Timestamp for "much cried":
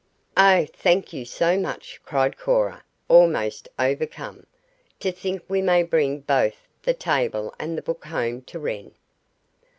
1.59-2.35